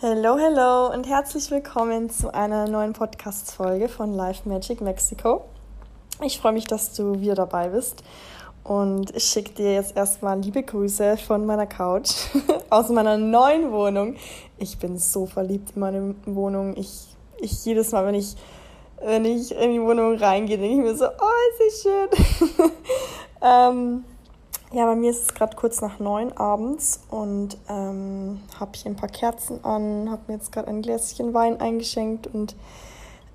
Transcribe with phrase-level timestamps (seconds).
[0.00, 5.46] Hello, hello und herzlich willkommen zu einer neuen Podcast-Folge von Life Magic Mexico.
[6.22, 8.04] Ich freue mich, dass du wieder dabei bist
[8.62, 12.12] und ich schicke dir jetzt erstmal liebe Grüße von meiner Couch
[12.70, 14.14] aus meiner neuen Wohnung.
[14.56, 16.76] Ich bin so verliebt in meine Wohnung.
[16.76, 17.08] Ich,
[17.38, 18.36] ich jedes Mal, wenn ich,
[19.02, 22.70] wenn ich in die Wohnung reingehe, denke ich mir so, oh, ist sie schön.
[23.42, 24.04] ähm,
[24.72, 28.96] ja, bei mir ist es gerade kurz nach neun abends und ähm, habe hier ein
[28.96, 32.54] paar Kerzen an, habe mir jetzt gerade ein Gläschen Wein eingeschenkt und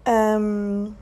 [0.05, 0.95] ähm,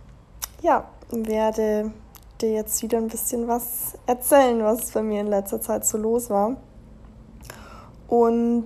[0.62, 1.91] ja, werde
[2.40, 6.30] dir jetzt wieder ein bisschen was erzählen, was bei mir in letzter Zeit so los
[6.30, 6.55] war.
[8.07, 8.66] Und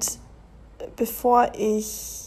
[0.95, 2.24] bevor ich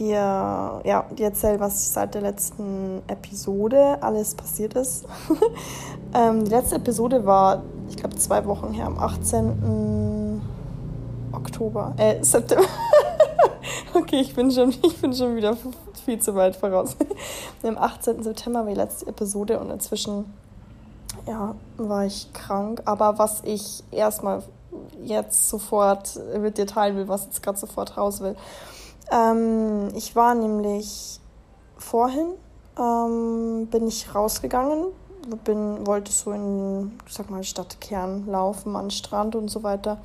[0.00, 5.04] dir, ja, dir erzähle, was seit der letzten Episode alles passiert ist.
[6.14, 10.40] ähm, die letzte Episode war, ich glaube, zwei Wochen her, am 18.
[11.32, 12.64] Oktober, äh, September.
[13.94, 15.56] okay, ich bin, schon, ich bin schon wieder
[16.04, 16.96] viel zu weit voraus.
[17.62, 18.22] Am 18.
[18.22, 20.32] September war die letzte Episode und inzwischen
[21.26, 22.82] ja, war ich krank.
[22.84, 24.42] Aber was ich erstmal
[25.04, 28.36] jetzt sofort mit dir teilen will, was jetzt gerade sofort raus will,
[29.10, 31.20] ähm, ich war nämlich
[31.76, 32.34] vorhin,
[32.78, 34.86] ähm, bin ich rausgegangen,
[35.44, 40.00] bin, wollte so in, sag mal, Stadtkern laufen, an Strand und so weiter.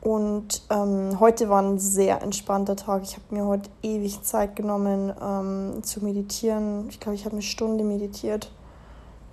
[0.00, 3.04] Und ähm, heute war ein sehr entspannter Tag.
[3.04, 6.88] Ich habe mir heute ewig Zeit genommen ähm, zu meditieren.
[6.90, 8.52] Ich glaube, ich habe eine Stunde meditiert,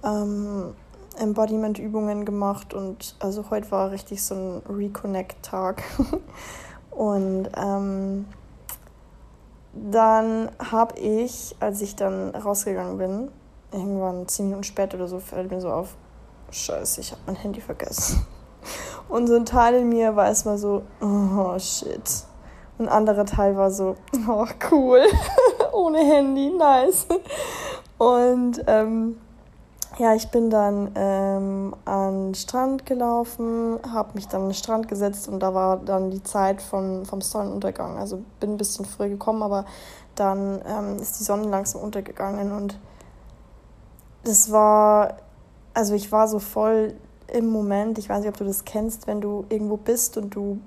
[0.01, 0.73] ähm,
[1.19, 5.83] Embodiment-Übungen gemacht und also heute war richtig so ein Reconnect-Tag.
[6.91, 8.25] und ähm,
[9.73, 13.31] dann habe ich, als ich dann rausgegangen bin,
[13.71, 15.95] irgendwann zehn Minuten später oder so, fällt mir so auf,
[16.51, 18.25] scheiße, ich habe mein Handy vergessen.
[19.09, 22.25] Und so ein Teil in mir war erstmal so, oh shit.
[22.77, 23.95] Und ein anderer Teil war so,
[24.27, 25.03] oh cool,
[25.71, 27.07] ohne Handy, nice.
[27.97, 29.19] Und ähm,
[29.97, 34.87] ja, ich bin dann ähm, an den Strand gelaufen, habe mich dann an den Strand
[34.87, 37.97] gesetzt und da war dann die Zeit von, vom Sonnenuntergang.
[37.97, 39.65] Also bin ein bisschen früh gekommen, aber
[40.15, 42.79] dann ähm, ist die Sonne langsam untergegangen und
[44.23, 45.17] das war,
[45.73, 46.93] also ich war so voll
[47.27, 50.59] im Moment, ich weiß nicht, ob du das kennst, wenn du irgendwo bist und du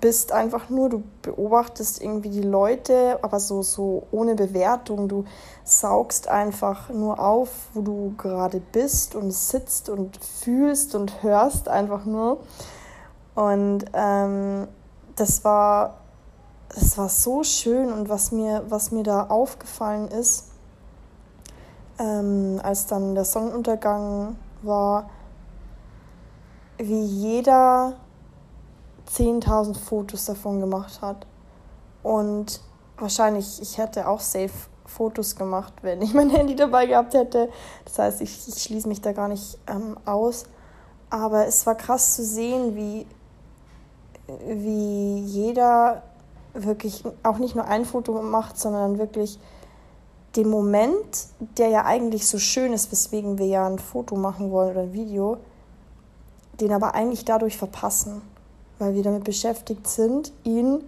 [0.00, 5.08] bist einfach nur, du beobachtest irgendwie die Leute, aber so, so ohne Bewertung.
[5.08, 5.24] Du
[5.62, 12.04] saugst einfach nur auf, wo du gerade bist und sitzt und fühlst und hörst einfach
[12.04, 12.40] nur.
[13.34, 14.68] Und ähm,
[15.16, 15.98] das war,
[16.74, 20.50] das war so schön und was mir, was mir da aufgefallen ist,
[21.98, 25.10] ähm, als dann der Sonnenuntergang war,
[26.78, 27.94] wie jeder
[29.14, 31.26] 10.000 Fotos davon gemacht hat.
[32.02, 32.60] Und
[32.98, 34.50] wahrscheinlich, ich hätte auch safe
[34.84, 37.48] Fotos gemacht, wenn ich mein Handy dabei gehabt hätte.
[37.84, 40.44] Das heißt, ich, ich schließe mich da gar nicht ähm, aus.
[41.10, 43.06] Aber es war krass zu sehen, wie,
[44.48, 46.02] wie jeder
[46.54, 49.38] wirklich auch nicht nur ein Foto macht, sondern wirklich
[50.36, 54.70] den Moment, der ja eigentlich so schön ist, weswegen wir ja ein Foto machen wollen
[54.72, 55.36] oder ein Video,
[56.60, 58.22] den aber eigentlich dadurch verpassen
[58.84, 60.84] weil wir damit beschäftigt sind, ihn,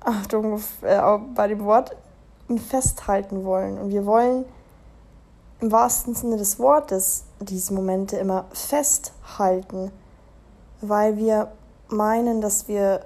[0.00, 1.00] Achtung äh,
[1.34, 1.94] bei dem Wort,
[2.68, 3.76] festhalten wollen.
[3.76, 4.46] Und wir wollen
[5.60, 9.90] im wahrsten Sinne des Wortes diese Momente immer festhalten,
[10.80, 11.52] weil wir
[11.88, 13.04] meinen, dass wir,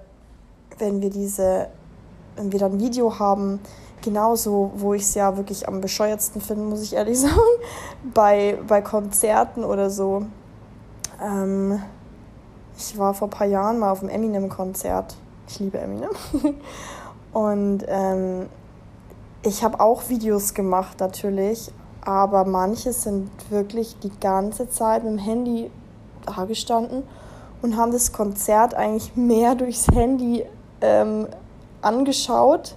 [0.79, 1.69] wenn wir diese,
[2.37, 3.59] wenn wir dann Video haben,
[4.03, 7.35] genauso, wo ich es ja wirklich am bescheuertsten finde, muss ich ehrlich sagen,
[8.15, 10.27] bei, bei Konzerten oder so,
[11.21, 11.83] ähm,
[12.81, 15.17] ich war vor ein paar Jahren mal auf einem Eminem-Konzert.
[15.47, 16.11] Ich liebe Eminem.
[17.33, 18.47] Und ähm,
[19.43, 21.71] ich habe auch Videos gemacht natürlich,
[22.01, 25.71] aber manche sind wirklich die ganze Zeit mit dem Handy
[26.27, 27.05] da gestanden
[27.63, 30.45] und haben das Konzert eigentlich mehr durchs Handy
[30.81, 31.29] ähm,
[31.83, 32.77] angeschaut,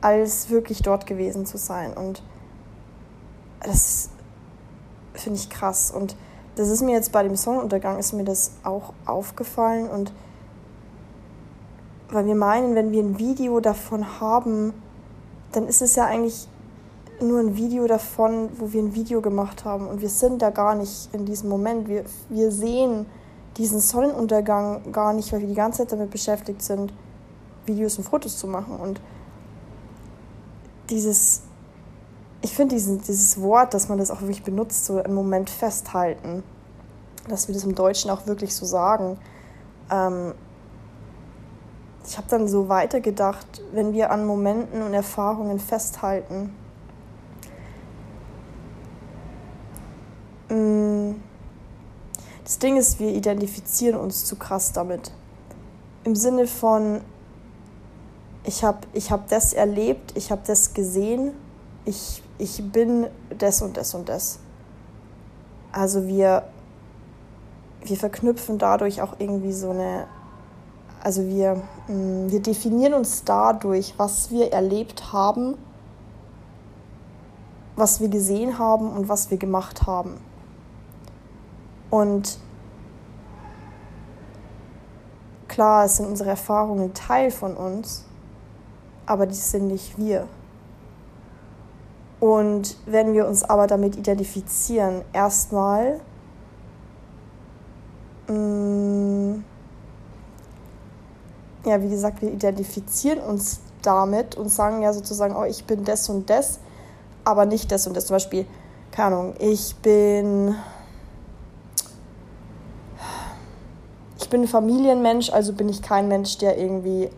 [0.00, 1.94] als wirklich dort gewesen zu sein.
[1.94, 2.22] Und
[3.60, 4.10] das
[5.14, 5.90] finde ich krass.
[5.90, 6.16] Und
[6.56, 10.12] das ist mir jetzt bei dem Sonnenuntergang ist mir das auch aufgefallen und
[12.10, 14.72] weil wir meinen, wenn wir ein Video davon haben,
[15.52, 16.48] dann ist es ja eigentlich
[17.20, 20.74] nur ein Video davon, wo wir ein Video gemacht haben und wir sind da gar
[20.74, 21.88] nicht in diesem Moment.
[21.88, 23.06] Wir, wir sehen
[23.56, 26.92] diesen Sonnenuntergang gar nicht, weil wir die ganze Zeit damit beschäftigt sind,
[27.64, 29.00] Videos und Fotos zu machen und
[30.90, 31.42] dieses
[32.46, 36.44] ich finde dieses Wort, dass man das auch wirklich benutzt, so im Moment festhalten,
[37.28, 39.18] dass wir das im Deutschen auch wirklich so sagen,
[39.90, 40.32] ähm,
[42.06, 46.54] ich habe dann so weitergedacht, wenn wir an Momenten und Erfahrungen festhalten.
[50.48, 51.16] Mm,
[52.44, 55.10] das Ding ist, wir identifizieren uns zu krass damit.
[56.04, 57.00] Im Sinne von,
[58.44, 61.32] ich habe ich hab das erlebt, ich habe das gesehen,
[61.86, 63.06] ich, ich bin
[63.38, 64.38] das und das und das.
[65.72, 66.44] Also wir,
[67.82, 70.06] wir verknüpfen dadurch auch irgendwie so eine,
[71.02, 71.56] also wir,
[71.88, 75.56] mm, wir definieren uns dadurch, was wir erlebt haben,
[77.76, 80.18] was wir gesehen haben und was wir gemacht haben.
[81.90, 82.38] Und
[85.48, 88.04] klar, es sind unsere Erfahrungen Teil von uns,
[89.04, 90.26] aber die sind nicht wir.
[92.18, 96.00] Und wenn wir uns aber damit identifizieren, erstmal
[98.28, 99.34] mm,
[101.66, 106.08] ja, wie gesagt, wir identifizieren uns damit und sagen ja sozusagen, oh, ich bin das
[106.08, 106.60] und das,
[107.24, 108.06] aber nicht das und das.
[108.06, 108.46] Zum Beispiel,
[108.90, 110.54] keine Ahnung, ich bin
[114.18, 117.10] ich bin ein Familienmensch, also bin ich kein Mensch, der irgendwie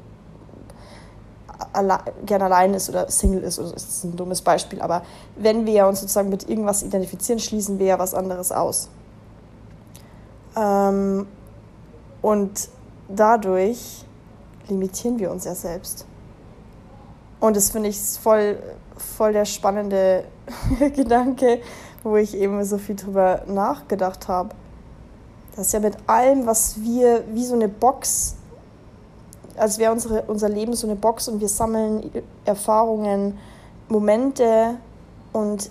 [1.73, 3.59] alle, gern allein ist oder Single ist.
[3.59, 5.03] Oder das ist ein dummes Beispiel, aber
[5.37, 8.89] wenn wir uns sozusagen mit irgendwas identifizieren, schließen wir ja was anderes aus.
[10.57, 11.27] Ähm,
[12.23, 12.69] und
[13.09, 14.05] dadurch
[14.69, 16.07] limitieren wir uns ja selbst.
[17.41, 18.59] Und das finde ich voll,
[18.97, 20.25] voll der spannende
[20.95, 21.61] Gedanke,
[22.03, 24.51] wo ich eben so viel drüber nachgedacht habe.
[25.55, 28.38] Dass ja mit allem, was wir wie so eine Box
[29.59, 32.11] als wäre unsere, unser Leben so eine Box und wir sammeln
[32.45, 33.39] Erfahrungen,
[33.89, 34.77] Momente
[35.33, 35.71] und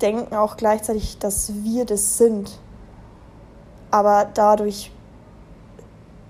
[0.00, 2.58] denken auch gleichzeitig, dass wir das sind.
[3.90, 4.90] Aber dadurch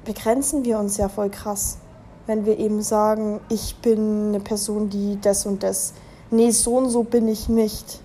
[0.04, 1.78] begrenzen wir uns ja voll krass,
[2.26, 5.92] wenn wir eben sagen, ich bin eine Person, die das und das.
[6.30, 8.00] Nee, so und so bin ich nicht.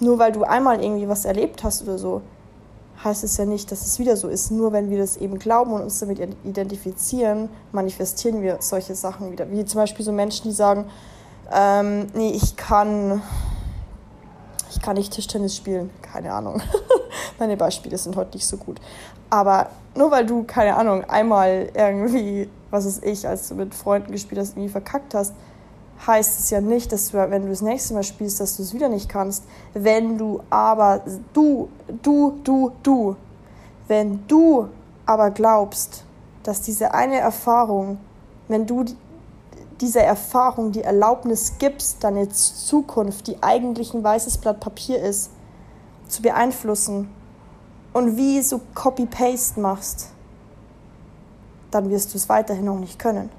[0.00, 2.22] Nur weil du einmal irgendwie was erlebt hast oder so,
[3.02, 4.50] heißt es ja nicht, dass es wieder so ist.
[4.50, 9.50] Nur wenn wir das eben glauben und uns damit identifizieren, manifestieren wir solche Sachen wieder.
[9.50, 10.86] Wie zum Beispiel so Menschen, die sagen,
[11.52, 13.22] ähm, nee, ich kann,
[14.70, 15.90] ich kann nicht Tischtennis spielen.
[16.02, 16.60] Keine Ahnung.
[17.38, 18.80] Meine Beispiele sind heute nicht so gut.
[19.30, 24.10] Aber nur weil du, keine Ahnung, einmal irgendwie, was ist ich, als du mit Freunden
[24.10, 25.34] gespielt hast, irgendwie verkackt hast,
[26.06, 28.72] heißt es ja nicht, dass du, wenn du das nächste Mal spielst, dass du es
[28.72, 29.44] wieder nicht kannst.
[29.74, 31.02] Wenn du aber,
[31.32, 31.68] du,
[32.02, 33.16] du, du, du,
[33.88, 34.68] wenn du
[35.06, 36.04] aber glaubst,
[36.42, 37.98] dass diese eine Erfahrung,
[38.48, 38.84] wenn du
[39.80, 45.30] dieser Erfahrung die Erlaubnis gibst, deine Zukunft, die eigentlich ein weißes Blatt Papier ist,
[46.08, 47.08] zu beeinflussen
[47.92, 50.08] und wie so Copy-Paste machst,
[51.70, 53.30] dann wirst du es weiterhin auch nicht können.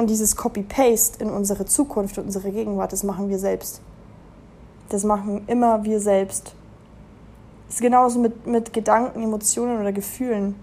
[0.00, 3.82] Und dieses Copy-Paste in unsere Zukunft und unsere Gegenwart, das machen wir selbst.
[4.88, 6.54] Das machen immer wir selbst.
[7.68, 10.54] Es ist genauso mit, mit Gedanken, Emotionen oder Gefühlen.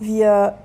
[0.00, 0.58] Wir,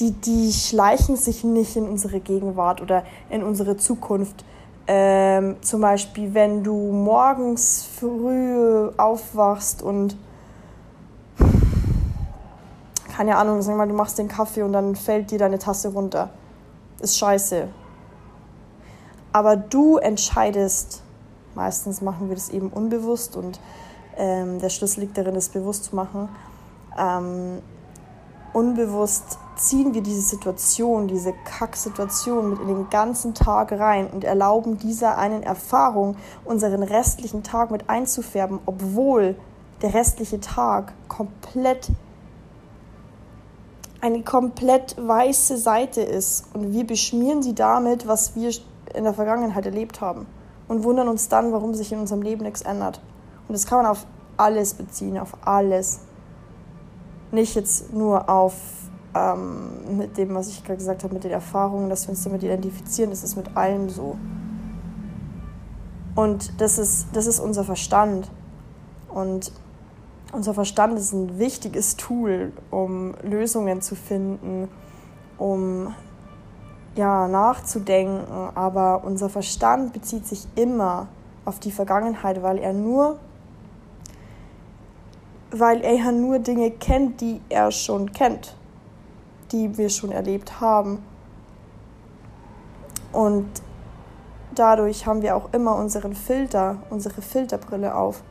[0.00, 4.44] die, die schleichen sich nicht in unsere Gegenwart oder in unsere Zukunft.
[4.86, 10.18] Ähm, zum Beispiel, wenn du morgens früh aufwachst und
[13.12, 16.30] keine Ahnung, sag mal, du machst den Kaffee und dann fällt dir deine Tasse runter.
[17.00, 17.68] Ist scheiße.
[19.32, 21.02] Aber du entscheidest,
[21.54, 23.60] meistens machen wir das eben unbewusst und
[24.16, 26.30] ähm, der Schlüssel liegt darin, das bewusst zu machen.
[26.98, 27.60] Ähm,
[28.54, 34.78] unbewusst ziehen wir diese Situation, diese Kacksituation mit in den ganzen Tag rein und erlauben
[34.78, 39.36] dieser einen Erfahrung, unseren restlichen Tag mit einzufärben, obwohl
[39.82, 41.90] der restliche Tag komplett
[44.02, 48.50] eine komplett weiße Seite ist und wir beschmieren sie damit, was wir
[48.94, 50.26] in der Vergangenheit erlebt haben
[50.66, 53.00] und wundern uns dann, warum sich in unserem Leben nichts ändert.
[53.46, 54.04] Und das kann man auf
[54.36, 56.00] alles beziehen, auf alles.
[57.30, 58.54] Nicht jetzt nur auf
[59.14, 62.42] ähm, mit dem, was ich gerade gesagt habe, mit den Erfahrungen, dass wir uns damit
[62.42, 64.16] identifizieren, das ist mit allem so.
[66.16, 68.30] Und das ist, das ist unser Verstand.
[69.08, 69.52] Und
[70.32, 74.68] unser Verstand ist ein wichtiges Tool, um Lösungen zu finden,
[75.38, 75.94] um
[76.94, 81.08] ja, nachzudenken, aber unser Verstand bezieht sich immer
[81.44, 83.18] auf die Vergangenheit, weil er nur
[85.52, 88.56] weil er ja nur Dinge kennt, die er schon kennt,
[89.52, 91.04] die wir schon erlebt haben.
[93.12, 93.46] Und
[94.54, 98.22] dadurch haben wir auch immer unseren Filter, unsere Filterbrille auf.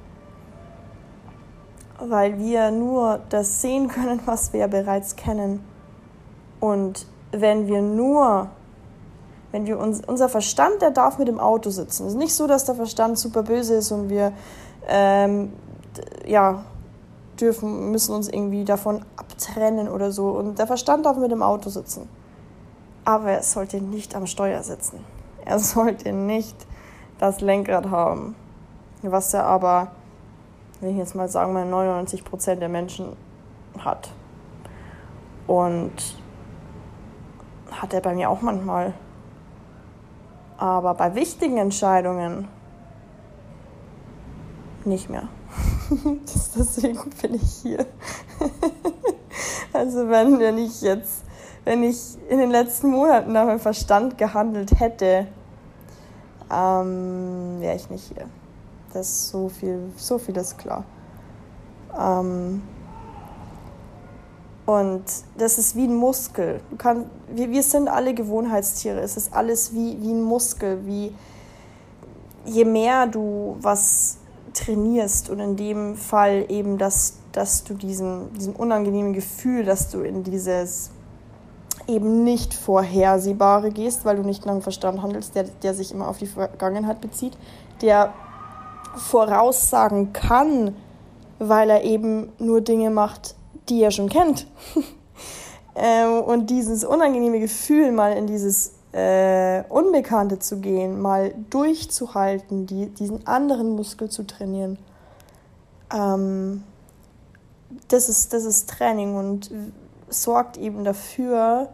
[2.08, 5.63] Weil wir nur das sehen können, was wir bereits kennen.
[6.60, 8.48] Und wenn wir nur,
[9.51, 12.05] wenn wir uns, unser Verstand, der darf mit dem Auto sitzen.
[12.05, 14.34] Es ist nicht so, dass der Verstand super böse ist und wir,
[14.88, 15.53] ähm,
[16.25, 16.63] ja,
[17.39, 20.29] dürfen, müssen uns irgendwie davon abtrennen oder so.
[20.29, 22.08] Und der Verstand darf mit dem Auto sitzen.
[23.03, 25.03] Aber er sollte nicht am Steuer sitzen.
[25.43, 26.55] Er sollte nicht
[27.20, 28.36] das Lenkrad haben.
[29.01, 29.91] Was er aber,
[30.82, 33.16] wenn ich jetzt mal sagen, mal 99 Prozent der Menschen
[33.78, 34.10] hat.
[35.48, 35.92] Und
[37.72, 38.94] hat er bei mir auch manchmal.
[40.58, 42.48] Aber bei wichtigen Entscheidungen
[44.86, 45.28] nicht mehr.
[46.56, 47.86] Deswegen bin ich hier.
[49.74, 51.24] also wenn, wenn ich jetzt,
[51.64, 55.28] wenn ich in den letzten Monaten nach meinem Verstand gehandelt hätte,
[56.52, 58.28] ähm, wäre ich nicht hier.
[58.93, 60.83] Das ist so viel, so viel ist klar.
[61.98, 62.62] Ähm,
[64.65, 65.03] und
[65.38, 66.62] das ist wie ein Muskel.
[66.69, 69.01] Du kann, wir, wir sind alle Gewohnheitstiere.
[69.01, 70.86] Es ist alles wie, wie ein Muskel.
[70.86, 71.13] Wie,
[72.45, 74.17] je mehr du was
[74.53, 80.01] trainierst und in dem Fall eben, dass, dass du diesen, diesen unangenehmen Gefühl, dass du
[80.01, 80.91] in dieses
[81.88, 86.17] eben nicht Vorhersehbare gehst, weil du nicht lang Verstand handelst, der, der sich immer auf
[86.17, 87.38] die Vergangenheit bezieht,
[87.81, 88.13] der
[88.95, 90.75] voraussagen kann,
[91.39, 93.36] weil er eben nur Dinge macht,
[93.69, 94.48] die er schon kennt.
[95.75, 102.88] ähm, und dieses unangenehme Gefühl, mal in dieses äh, Unbekannte zu gehen, mal durchzuhalten, die,
[102.88, 104.77] diesen anderen Muskel zu trainieren,
[105.93, 106.63] ähm,
[107.88, 109.51] das, ist, das ist Training und
[110.10, 111.69] sorgt eben dafür,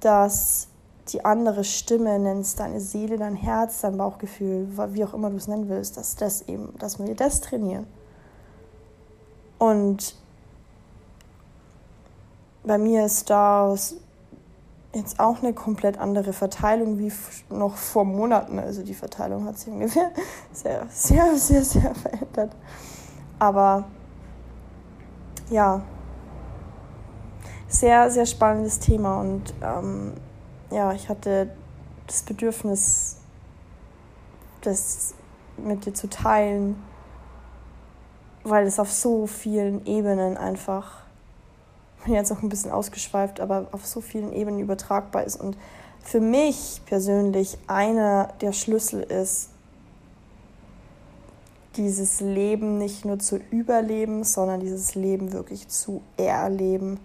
[0.00, 0.69] dass
[1.12, 5.48] die andere Stimme, nennst deine Seele, dein Herz, dein Bauchgefühl, wie auch immer du es
[5.48, 7.86] nennen willst, dass das eben, dass wir das trainieren.
[9.58, 10.16] Und
[12.64, 13.74] bei mir ist da
[14.94, 17.12] jetzt auch eine komplett andere Verteilung wie
[17.50, 18.58] noch vor Monaten.
[18.58, 20.10] Also die Verteilung hat sich ungefähr
[20.52, 22.56] sehr, sehr, sehr, sehr verändert.
[23.38, 23.84] Aber
[25.50, 25.82] ja,
[27.68, 30.14] sehr, sehr spannendes Thema und ähm,
[30.70, 31.50] ja, ich hatte
[32.06, 33.16] das Bedürfnis,
[34.62, 35.14] das
[35.56, 36.82] mit dir zu teilen,
[38.44, 41.00] weil es auf so vielen Ebenen einfach
[42.04, 45.36] bin jetzt auch ein bisschen ausgeschweift, aber auf so vielen Ebenen übertragbar ist.
[45.36, 45.56] Und
[46.02, 49.50] für mich persönlich einer der Schlüssel ist,
[51.76, 56.98] dieses Leben nicht nur zu überleben, sondern dieses Leben wirklich zu erleben.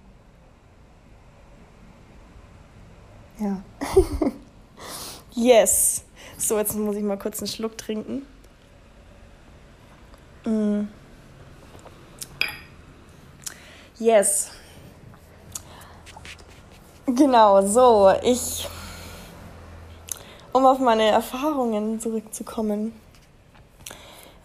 [3.40, 3.62] Ja.
[5.34, 6.04] yes.
[6.38, 8.26] So, jetzt muss ich mal kurz einen Schluck trinken.
[10.46, 10.88] Mm.
[13.98, 14.52] Yes.
[17.08, 18.68] Genau, so, ich,
[20.52, 22.94] um auf meine Erfahrungen zurückzukommen.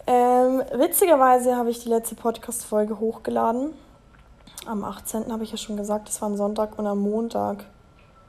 [0.07, 3.73] Ähm, witzigerweise habe ich die letzte Podcast-Folge hochgeladen.
[4.65, 5.31] Am 18.
[5.31, 7.65] habe ich ja schon gesagt, es war ein Sonntag und am Montag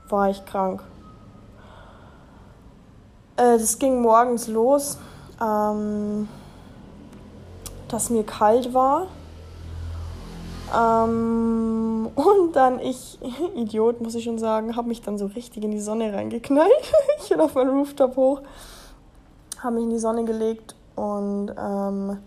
[0.08, 0.82] war ich krank.
[3.36, 4.98] Äh, ging morgens los,
[5.40, 6.28] ähm,
[7.88, 9.06] dass mir kalt war
[10.74, 13.18] ähm, und dann ich,
[13.54, 16.70] Idiot, muss ich schon sagen, habe mich dann so richtig in die Sonne reingeknallt.
[17.22, 18.40] ich bin auf meinen Rooftop hoch,
[19.58, 22.18] habe mich in die Sonne gelegt und ähm,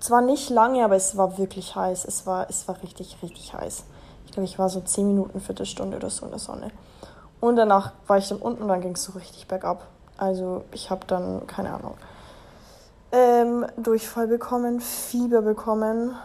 [0.00, 2.04] zwar nicht lange, aber es war wirklich heiß.
[2.04, 3.84] Es war, es war richtig, richtig heiß.
[4.26, 6.70] Ich glaube, ich war so 10 Minuten, Viertelstunde oder so in der Sonne.
[7.44, 9.86] Und danach war ich dann unten und dann ging es so richtig bergab.
[10.16, 11.92] Also ich habe dann, keine Ahnung,
[13.12, 16.16] ähm, Durchfall bekommen, Fieber bekommen,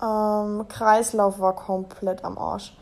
[0.00, 2.76] ähm, Kreislauf war komplett am Arsch.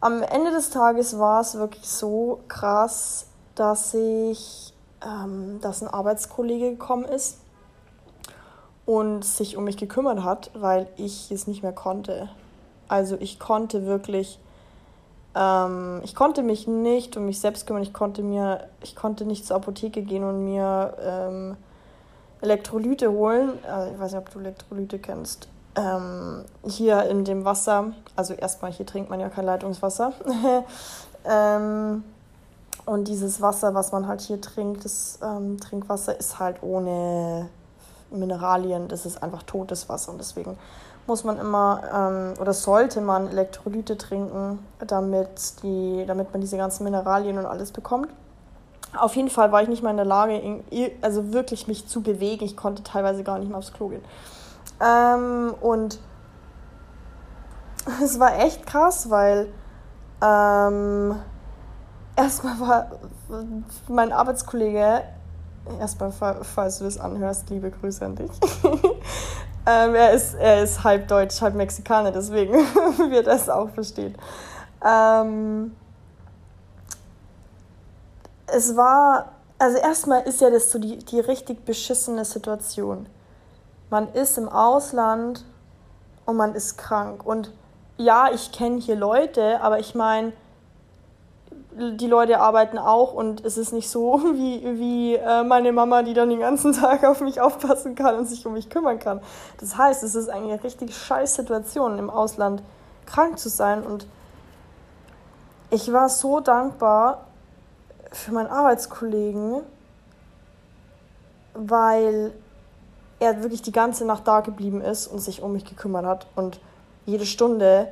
[0.00, 6.70] Am Ende des Tages war es wirklich so krass, dass ich, ähm, dass ein Arbeitskollege
[6.70, 7.40] gekommen ist
[8.86, 12.30] und sich um mich gekümmert hat, weil ich es nicht mehr konnte.
[12.88, 14.40] Also ich konnte wirklich,
[15.38, 17.82] ähm, ich konnte mich nicht um mich selbst kümmern.
[17.82, 21.56] Ich konnte mir, ich konnte nicht zur Apotheke gehen und mir ähm,
[22.40, 23.50] Elektrolyte holen.
[23.64, 28.72] Äh, ich weiß nicht, ob du Elektrolyte kennst ähm, hier in dem Wasser, also erstmal
[28.72, 30.12] hier trinkt man ja kein Leitungswasser.
[31.24, 32.04] ähm,
[32.84, 37.48] und dieses Wasser, was man halt hier trinkt, das ähm, Trinkwasser, ist halt ohne
[38.10, 40.10] Mineralien, das ist einfach totes Wasser.
[40.10, 40.56] Und deswegen
[41.08, 46.84] muss man immer ähm, oder sollte man Elektrolyte trinken, damit, die, damit man diese ganzen
[46.84, 48.08] Mineralien und alles bekommt.
[48.96, 50.62] Auf jeden Fall war ich nicht mal in der Lage,
[51.02, 52.44] also wirklich mich zu bewegen.
[52.44, 54.04] Ich konnte teilweise gar nicht mehr aufs Klo gehen.
[54.80, 55.98] Ähm, und
[58.02, 59.48] es war echt krass, weil
[60.22, 61.16] ähm,
[62.16, 62.90] erstmal war
[63.88, 65.02] mein Arbeitskollege,
[65.78, 68.30] erstmal, falls du das anhörst, liebe Grüße an dich.
[69.68, 72.54] ähm, er, ist, er ist halb Deutsch, halb Mexikaner, deswegen
[73.10, 74.16] wird er es auch verstehen.
[74.82, 75.76] Ähm,
[78.46, 83.06] es war, also erstmal ist ja das so die, die richtig beschissene Situation.
[83.90, 85.44] Man ist im Ausland
[86.24, 87.26] und man ist krank.
[87.26, 87.52] Und
[87.98, 90.32] ja, ich kenne hier Leute, aber ich meine,
[91.78, 96.14] die Leute arbeiten auch und es ist nicht so wie, wie äh, meine Mama, die
[96.14, 99.20] dann den ganzen Tag auf mich aufpassen kann und sich um mich kümmern kann.
[99.58, 102.62] Das heißt, es ist eine richtig scheiß Situation, im Ausland
[103.06, 103.82] krank zu sein.
[103.82, 104.06] Und
[105.70, 107.26] ich war so dankbar
[108.12, 109.62] für meinen Arbeitskollegen,
[111.54, 112.32] weil
[113.20, 116.60] er wirklich die ganze Nacht da geblieben ist und sich um mich gekümmert hat und
[117.04, 117.88] jede Stunde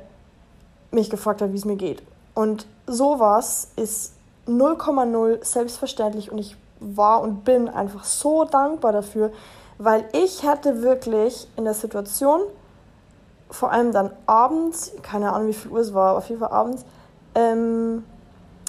[0.91, 2.01] mich gefragt hat, wie es mir geht.
[2.37, 4.13] Und sowas ist
[4.47, 9.31] 0,0 selbstverständlich und ich war und bin einfach so dankbar dafür,
[9.79, 12.41] weil ich hatte wirklich in der Situation,
[13.49, 16.85] vor allem dann abends, keine Ahnung wie viel Uhr es war, auf jeden Fall abends,
[17.33, 18.03] ähm,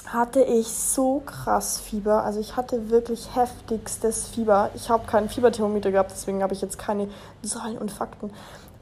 [0.07, 2.23] hatte ich so krass Fieber.
[2.23, 4.71] Also ich hatte wirklich heftigstes Fieber.
[4.73, 7.07] Ich habe keinen Fieberthermometer gehabt, deswegen habe ich jetzt keine
[7.43, 8.31] Zahlen und Fakten.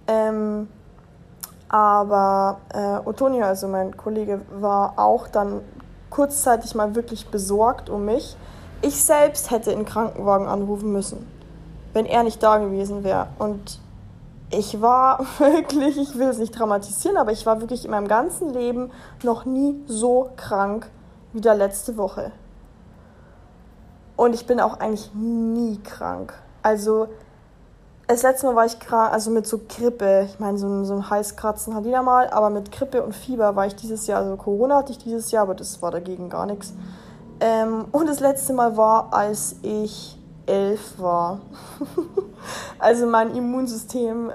[0.08, 0.70] Ähm,
[1.70, 5.62] aber äh, Otonio, also mein Kollege, war auch dann
[6.10, 8.38] kurzzeitig mal wirklich besorgt um mich.
[8.82, 11.28] Ich selbst hätte in Krankenwagen anrufen müssen,
[11.94, 13.28] wenn er nicht da gewesen wäre.
[13.40, 13.80] Und
[14.50, 18.54] ich war wirklich, ich will es nicht dramatisieren, aber ich war wirklich in meinem ganzen
[18.54, 18.92] Leben
[19.24, 20.90] noch nie so krank
[21.34, 22.32] wieder letzte Woche.
[24.16, 26.34] Und ich bin auch eigentlich nie krank.
[26.64, 27.08] Also,
[28.08, 30.28] das letzte Mal war ich krank, also mit so Grippe.
[30.30, 33.68] Ich meine, so, so ein Heißkratzen hat jeder mal, aber mit Grippe und Fieber war
[33.68, 36.74] ich dieses Jahr, also Corona hatte ich dieses Jahr, aber das war dagegen gar nichts.
[37.42, 41.42] Ähm, und das letzte Mal war, als ich elf war.
[42.80, 44.32] also mein Immunsystem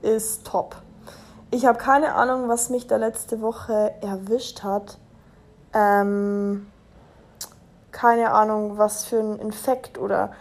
[0.00, 0.76] ist top.
[1.50, 4.98] Ich habe keine Ahnung, was mich da letzte Woche erwischt hat.
[5.74, 6.66] Ähm,
[7.92, 10.32] keine Ahnung, was für ein Infekt oder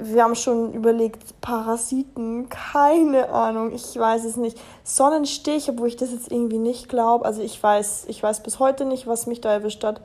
[0.00, 4.58] wir haben schon überlegt, Parasiten, keine Ahnung, ich weiß es nicht.
[4.84, 7.24] Sonnenstich, obwohl ich das jetzt irgendwie nicht glaube.
[7.24, 10.00] Also ich weiß, ich weiß bis heute nicht, was mich da erwischt hat.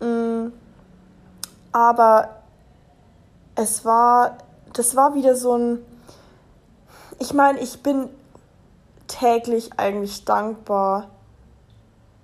[0.00, 0.48] Mm,
[1.72, 2.36] aber
[3.54, 4.38] es war,
[4.72, 5.78] das war wieder so ein,
[7.18, 8.08] ich meine, ich bin
[9.06, 11.08] täglich eigentlich dankbar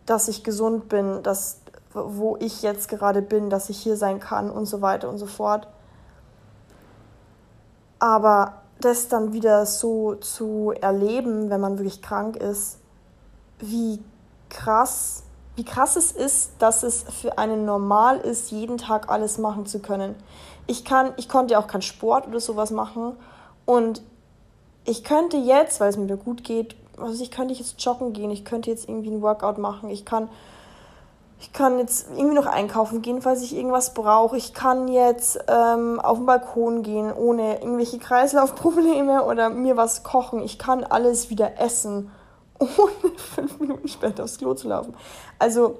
[0.09, 1.61] dass ich gesund bin, dass
[1.92, 5.27] wo ich jetzt gerade bin, dass ich hier sein kann und so weiter und so
[5.27, 5.66] fort.
[7.98, 12.78] Aber das dann wieder so zu erleben, wenn man wirklich krank ist,
[13.58, 14.00] wie
[14.48, 15.24] krass,
[15.56, 19.80] wie krass es ist, dass es für einen normal ist, jeden Tag alles machen zu
[19.80, 20.14] können.
[20.66, 23.16] Ich kann, ich konnte ja auch keinen Sport oder sowas machen
[23.66, 24.02] und
[24.84, 28.44] ich könnte jetzt, weil es mir gut geht, also ich könnte jetzt joggen gehen, ich
[28.44, 30.28] könnte jetzt irgendwie ein Workout machen, ich kann,
[31.40, 34.37] ich kann jetzt irgendwie noch einkaufen gehen, falls ich irgendwas brauche.
[34.37, 40.40] Ich kann jetzt ähm, auf den Balkon gehen, ohne irgendwelche Kreislaufprobleme oder mir was kochen.
[40.40, 42.11] Ich kann alles wieder essen,
[42.59, 44.94] ohne fünf Minuten später aufs Klo zu laufen.
[45.38, 45.79] Also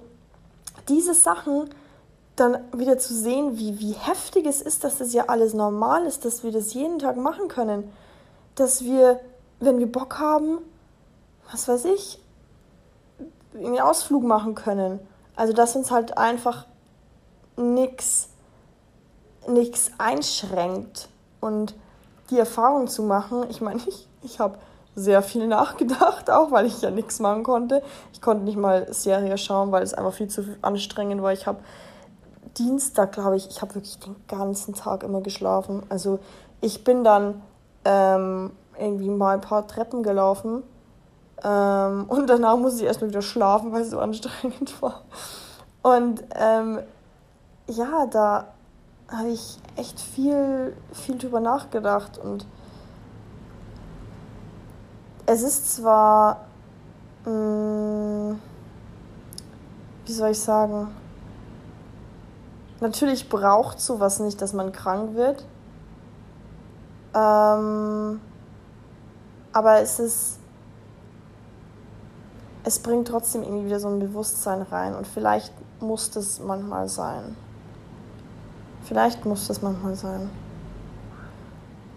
[0.89, 1.71] diese Sachen
[2.37, 6.25] dann wieder zu sehen, wie, wie heftig es ist, dass das ja alles normal ist,
[6.25, 7.91] dass wir das jeden Tag machen können.
[8.55, 9.19] Dass wir,
[9.59, 10.59] wenn wir Bock haben,
[11.51, 12.21] was weiß ich,
[13.55, 15.01] einen Ausflug machen können.
[15.39, 16.67] Also dass uns halt einfach
[17.57, 18.31] nichts
[19.47, 21.09] nichts einschränkt
[21.41, 21.77] und
[22.31, 24.59] die Erfahrung zu machen, ich meine, ich, ich habe
[24.97, 27.85] sehr viel nachgedacht, auch weil ich ja nichts machen konnte.
[28.13, 31.33] Ich konnte nicht mal Serie schauen, weil es einfach viel zu anstrengend war.
[31.33, 31.61] Ich habe
[32.59, 35.85] Dienstag, glaube ich, ich habe wirklich den ganzen Tag immer geschlafen.
[35.89, 36.19] Also
[36.61, 37.41] ich bin dann
[37.85, 40.65] ähm, irgendwie mal ein paar Treppen gelaufen
[41.45, 45.03] ähm, und danach musste ich erstmal wieder schlafen, weil es so anstrengend war.
[45.83, 46.81] Und ähm,
[47.69, 48.49] ja, da
[49.09, 52.19] habe ich echt viel, viel drüber nachgedacht.
[52.19, 52.47] Und
[55.27, 56.47] es ist zwar,
[57.25, 58.41] mh, mm,
[60.07, 60.89] wie soll ich sagen,
[62.81, 65.45] natürlich braucht sowas nicht, dass man krank wird.
[67.15, 68.21] Ähm,
[69.53, 70.38] aber es ist
[72.65, 77.37] es bringt trotzdem irgendwie wieder so ein Bewusstsein rein und vielleicht muss das manchmal sein.
[78.85, 80.31] Vielleicht muss das manchmal sein.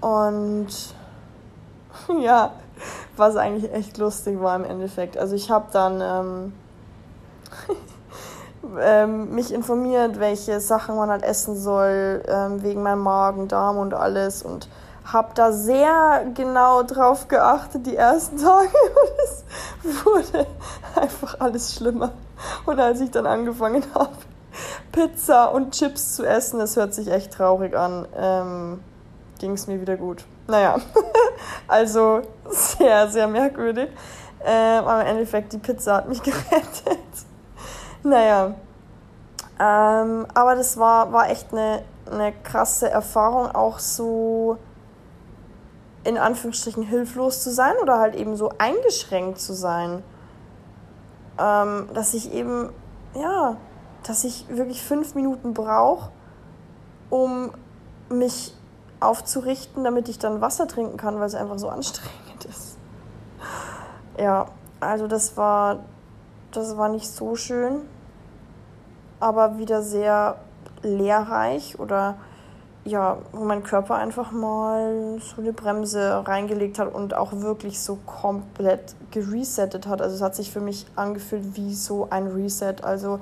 [0.01, 0.67] Und
[2.21, 2.51] ja,
[3.15, 5.17] was eigentlich echt lustig war im Endeffekt.
[5.17, 6.53] Also ich habe dann ähm,
[8.79, 13.93] ähm, mich informiert, welche Sachen man halt essen soll, ähm, wegen meinem Magen, Darm und
[13.93, 14.43] alles.
[14.43, 14.67] Und
[15.05, 18.69] habe da sehr genau drauf geachtet die ersten Tage.
[19.83, 20.47] Und es wurde
[20.95, 22.11] einfach alles schlimmer.
[22.65, 24.15] Und als ich dann angefangen habe,
[24.91, 28.83] Pizza und Chips zu essen, das hört sich echt traurig an, ähm,
[29.39, 30.25] ging es mir wieder gut.
[30.47, 30.77] Naja,
[31.67, 33.89] also sehr, sehr merkwürdig.
[34.43, 36.99] Ähm, aber im Endeffekt, die Pizza hat mich gerettet.
[38.03, 38.55] naja,
[39.59, 44.57] ähm, aber das war, war echt eine, eine krasse Erfahrung, auch so
[46.03, 50.03] in Anführungsstrichen hilflos zu sein oder halt eben so eingeschränkt zu sein.
[51.37, 52.69] Ähm, dass ich eben,
[53.13, 53.57] ja,
[54.03, 56.11] dass ich wirklich fünf Minuten brauche,
[57.09, 57.51] um
[58.09, 58.55] mich
[58.99, 62.77] aufzurichten, damit ich dann Wasser trinken kann, weil es einfach so anstrengend ist.
[64.17, 64.47] Ja,
[64.79, 65.83] also das war,
[66.51, 67.81] das war nicht so schön,
[69.19, 70.37] aber wieder sehr
[70.81, 72.17] lehrreich oder
[72.83, 77.97] ja, wo mein Körper einfach mal so eine Bremse reingelegt hat und auch wirklich so
[78.05, 80.01] komplett geresettet hat.
[80.01, 82.77] Also es hat sich für mich angefühlt wie so ein Reset.
[82.83, 83.19] Also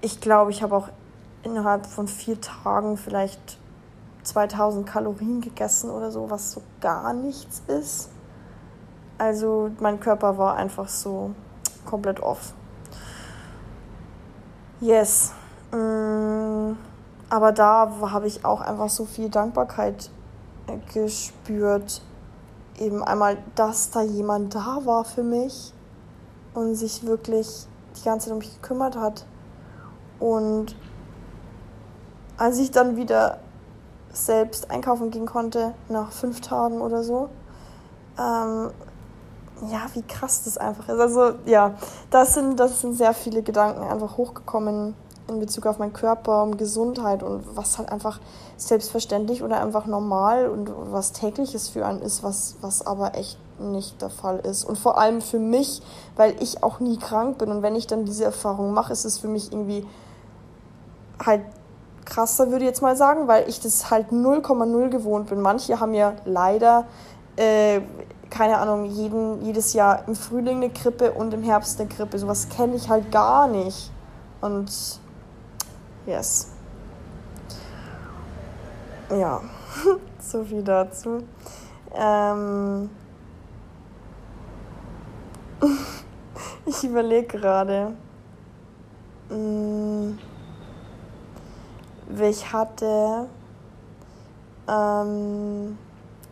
[0.00, 0.88] ich glaube, ich habe auch
[1.44, 3.58] innerhalb von vier Tagen vielleicht
[4.24, 8.10] 2000 Kalorien gegessen oder so, was so gar nichts ist.
[9.18, 11.30] Also mein Körper war einfach so
[11.84, 12.54] komplett off.
[14.80, 15.32] Yes.
[15.70, 16.72] Mm,
[17.34, 20.08] aber da habe ich auch einfach so viel Dankbarkeit
[20.92, 22.00] gespürt.
[22.78, 25.72] Eben einmal, dass da jemand da war für mich
[26.54, 27.66] und sich wirklich
[27.96, 29.26] die ganze Zeit um mich gekümmert hat.
[30.20, 30.76] Und
[32.36, 33.40] als ich dann wieder
[34.12, 37.30] selbst einkaufen gehen konnte, nach fünf Tagen oder so.
[38.16, 38.70] Ähm,
[39.72, 41.00] ja, wie krass das einfach ist.
[41.00, 41.74] Also ja,
[42.10, 44.94] das sind, das sind sehr viele Gedanken einfach hochgekommen
[45.28, 48.20] in Bezug auf meinen Körper, um Gesundheit und was halt einfach
[48.56, 54.02] selbstverständlich oder einfach normal und was tägliches für einen ist, was, was aber echt nicht
[54.02, 54.64] der Fall ist.
[54.64, 55.80] Und vor allem für mich,
[56.16, 59.18] weil ich auch nie krank bin und wenn ich dann diese Erfahrung mache, ist es
[59.18, 59.86] für mich irgendwie
[61.24, 61.42] halt
[62.04, 65.40] krasser, würde ich jetzt mal sagen, weil ich das halt 0,0 gewohnt bin.
[65.40, 66.84] Manche haben ja leider,
[67.36, 67.80] äh,
[68.30, 72.18] keine Ahnung, jeden, jedes Jahr im Frühling eine Grippe und im Herbst eine Grippe.
[72.18, 73.90] Sowas kenne ich halt gar nicht.
[74.40, 75.00] Und
[76.06, 76.52] yes.
[79.10, 79.40] Ja,
[80.20, 81.22] so viel dazu.
[81.94, 82.90] Ähm
[86.66, 87.92] ich überlege gerade.
[89.30, 90.18] Mm
[92.22, 93.28] ich hatte
[94.68, 95.78] ähm,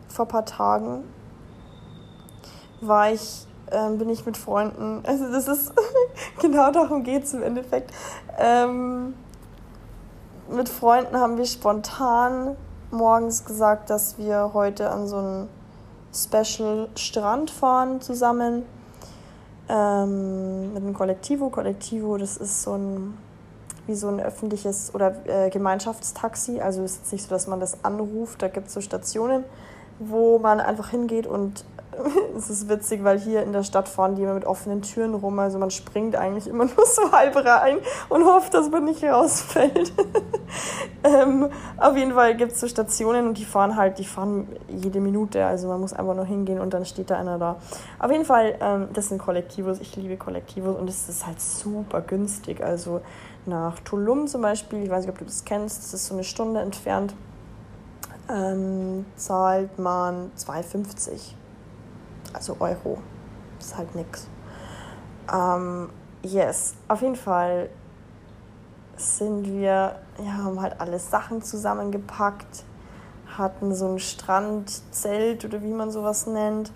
[0.07, 1.03] vor ein paar Tagen
[2.81, 5.73] war ich, ähm, bin ich mit Freunden, also das ist,
[6.41, 7.91] genau darum geht es im Endeffekt.
[8.37, 9.13] Ähm,
[10.49, 12.55] mit Freunden haben wir spontan
[12.91, 15.49] morgens gesagt, dass wir heute an so einen
[16.13, 18.63] Special Strand fahren zusammen.
[19.69, 21.49] Ähm, mit einem Kollektivo.
[21.49, 23.17] Kollektivo, das ist so ein
[23.85, 26.61] wie so ein öffentliches oder äh, Gemeinschaftstaxi.
[26.61, 28.41] Also es ist nicht so, dass man das anruft.
[28.41, 29.43] Da gibt es so Stationen,
[29.99, 31.65] wo man einfach hingeht und
[32.37, 35.39] es ist witzig, weil hier in der Stadt fahren die immer mit offenen Türen rum.
[35.39, 37.77] Also man springt eigentlich immer nur so halb rein
[38.09, 39.93] und hofft, dass man nicht rausfällt.
[41.03, 44.99] ähm, auf jeden Fall gibt es so Stationen und die fahren halt, die fahren jede
[44.99, 45.45] Minute.
[45.45, 47.57] Also man muss einfach nur hingehen und dann steht da einer da.
[47.99, 49.79] Auf jeden Fall, ähm, das sind Kollektivos.
[49.79, 52.63] Ich liebe Kollektivos und es ist halt super günstig.
[52.63, 53.01] Also
[53.45, 56.23] nach Tulum zum Beispiel, ich weiß nicht, ob du das kennst, das ist so eine
[56.23, 57.13] Stunde entfernt,
[58.29, 61.33] ähm, zahlt man 2,50.
[62.33, 62.97] Also Euro.
[63.59, 64.27] Ist halt nix.
[65.31, 65.89] Ähm,
[66.23, 67.69] yes, auf jeden Fall
[68.97, 72.63] sind wir, ja, haben halt alle Sachen zusammengepackt,
[73.37, 76.71] hatten so ein Strandzelt oder wie man sowas nennt,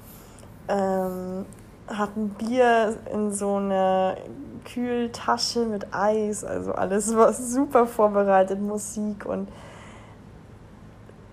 [0.68, 1.46] ähm,
[1.88, 4.18] hatten Bier in so einer
[4.66, 9.48] Kühltasche mit Eis, also alles war super vorbereitet, Musik und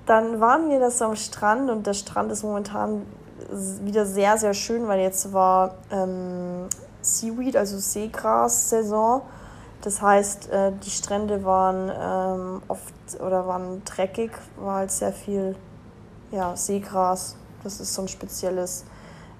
[0.06, 3.06] dann waren wir das am Strand und der Strand ist momentan
[3.82, 6.68] wieder sehr, sehr schön, weil jetzt war ähm,
[7.02, 9.22] Seaweed, also Seegras-Saison.
[9.82, 15.56] Das heißt, äh, die Strände waren ähm, oft oder waren dreckig, war halt sehr viel
[16.30, 17.36] ja, Seegras.
[17.62, 18.84] Das ist so ein spezielles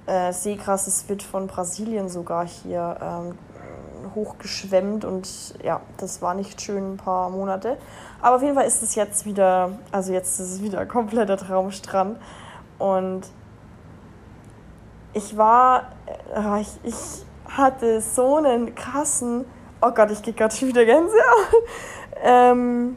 [0.06, 3.38] äh, Seegras, das wird von Brasilien sogar hier ähm,
[4.14, 7.78] hochgeschwemmt und ja, das war nicht schön ein paar Monate.
[8.20, 12.18] Aber auf jeden Fall ist es jetzt wieder, also jetzt ist es wieder kompletter Traumstrand
[12.78, 13.22] und
[15.14, 15.92] ich war,
[16.34, 19.44] äh, ich, ich hatte so einen krassen,
[19.80, 21.54] oh Gott, ich gehe gerade schon wieder Gänsehaut,
[22.22, 22.96] ähm,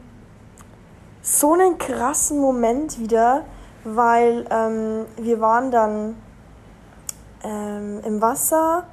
[1.22, 3.44] so einen krassen Moment wieder,
[3.84, 6.16] weil ähm, wir waren dann
[7.44, 8.84] ähm, im Wasser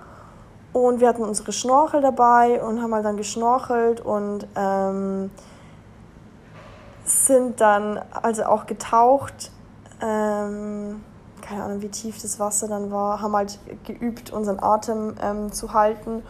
[0.73, 5.31] und wir hatten unsere Schnorchel dabei und haben halt dann geschnorchelt und ähm,
[7.05, 9.51] sind dann also auch getaucht.
[10.01, 11.01] Ähm,
[11.45, 15.73] keine Ahnung, wie tief das Wasser dann war, haben halt geübt, unseren Atem ähm, zu
[15.73, 16.23] halten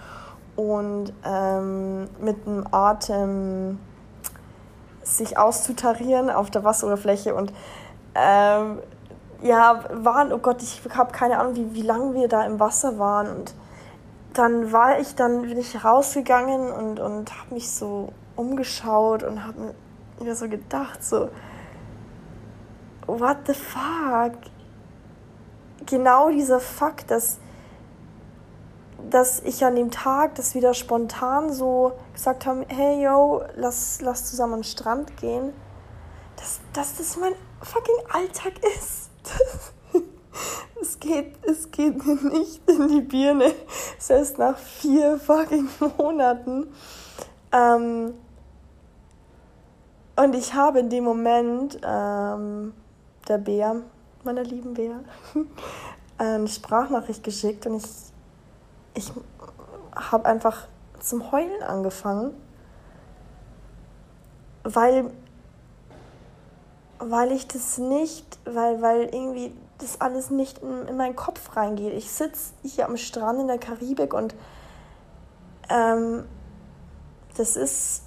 [0.56, 3.80] und ähm, mit dem Atem
[5.04, 7.54] sich auszutarieren auf der Wasseroberfläche und
[8.15, 8.80] ähm,
[9.41, 12.99] ja, waren, oh Gott, ich habe keine Ahnung, wie, wie lange wir da im Wasser
[12.99, 13.56] waren und
[14.34, 19.73] dann war ich, dann bin ich rausgegangen und, und habe mich so umgeschaut und habe
[20.19, 21.30] mir so gedacht, so,
[23.08, 24.34] what the fuck?
[25.86, 27.39] Genau dieser Fakt, dass,
[29.10, 34.26] dass ich an dem Tag das wieder spontan so gesagt habe, hey yo, lass, lass
[34.26, 35.54] zusammen an den Strand gehen,
[36.38, 39.10] dass, dass das mein fucking Alltag ist.
[40.82, 43.54] es geht, es geht mir nicht in die Birne,
[44.00, 46.67] selbst nach vier fucking Monaten.
[47.52, 48.13] Ähm,
[50.15, 52.74] und ich habe in dem Moment ähm,
[53.28, 53.82] der Bär,
[54.26, 55.00] meiner lieben Bär,
[56.18, 57.86] eine Sprachnachricht geschickt und ich,
[58.94, 59.12] ich
[59.96, 60.68] habe einfach
[61.00, 62.34] zum Heulen angefangen,
[64.64, 65.12] weil,
[67.00, 71.94] weil ich das nicht, weil, weil irgendwie das alles nicht in, in meinen Kopf reingeht.
[71.94, 74.36] Ich sitze hier am Strand in der Karibik und
[75.70, 76.26] ähm,
[77.38, 78.04] das ist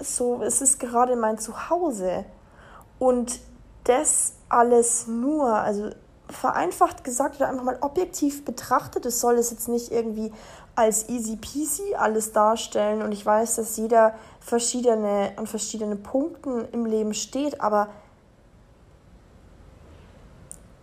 [0.00, 2.24] so, es ist gerade mein Zuhause.
[2.98, 3.40] Und
[3.84, 5.90] das alles nur, also
[6.28, 10.32] vereinfacht gesagt oder einfach mal objektiv betrachtet, es soll es jetzt nicht irgendwie
[10.74, 16.84] als easy peasy alles darstellen und ich weiß, dass jeder verschiedene an verschiedene Punkten im
[16.84, 17.88] Leben steht, aber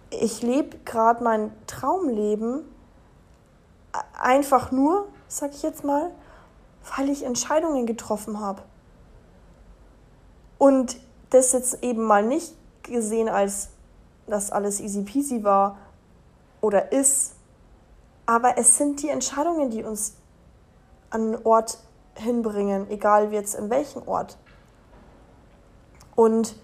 [0.10, 2.64] ich lebe gerade mein Traumleben
[4.20, 6.12] einfach nur, sag ich jetzt mal,
[6.96, 8.62] weil ich Entscheidungen getroffen habe.
[10.58, 10.98] Und
[11.30, 13.70] das jetzt eben mal nicht gesehen als,
[14.28, 15.78] dass alles easy peasy war
[16.62, 17.36] oder ist,
[18.26, 20.16] aber es sind die Entscheidungen, die uns
[21.10, 21.78] an einen Ort
[22.16, 24.38] hinbringen, egal jetzt in welchen Ort.
[26.16, 26.56] Und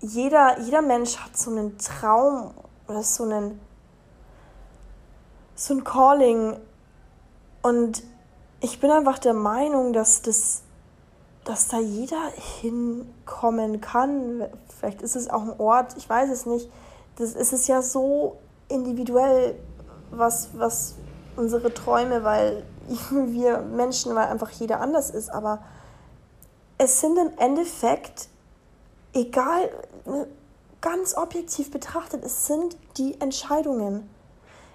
[0.00, 2.52] jeder, jeder Mensch hat so einen Traum
[2.86, 3.60] oder so einen
[5.56, 6.56] so ein Calling
[7.62, 8.02] und
[8.60, 10.62] ich bin einfach der Meinung, dass das
[11.44, 12.30] dass da jeder
[12.60, 14.46] hinkommen kann.
[14.78, 16.70] Vielleicht ist es auch ein Ort, ich weiß es nicht.
[17.16, 19.54] Das ist es ja so individuell,
[20.10, 20.94] was, was
[21.36, 22.64] unsere Träume, weil
[23.10, 25.30] wir Menschen, weil einfach jeder anders ist.
[25.30, 25.62] Aber
[26.78, 28.28] es sind im Endeffekt,
[29.12, 29.70] egal,
[30.80, 34.08] ganz objektiv betrachtet, es sind die Entscheidungen.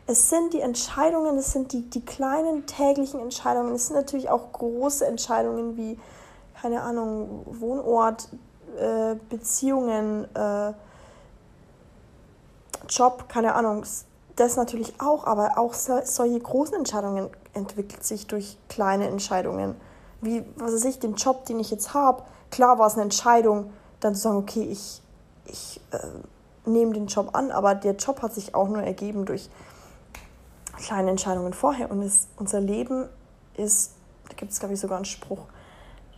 [0.08, 3.76] Es sind die Entscheidungen, es sind die, die kleinen täglichen Entscheidungen.
[3.76, 6.00] Es sind natürlich auch große Entscheidungen wie
[6.62, 8.30] keine Ahnung, Wohnort,
[8.78, 10.74] äh, Beziehungen, äh,
[12.90, 13.84] Job, keine Ahnung,
[14.36, 19.76] das natürlich auch, aber auch so, solche großen Entscheidungen entwickeln sich durch kleine Entscheidungen.
[20.22, 23.72] Wie, was weiß ich, den Job, den ich jetzt habe, klar war es eine Entscheidung,
[24.00, 25.02] dann zu sagen, okay, ich,
[25.46, 26.00] ich äh,
[26.70, 29.50] nehme den Job an, aber der Job hat sich auch nur ergeben durch
[30.78, 31.92] kleine Entscheidungen vorher.
[31.92, 33.10] Und es, unser Leben
[33.56, 33.92] ist,
[34.30, 35.42] da gibt es, glaube ich, sogar einen Spruch,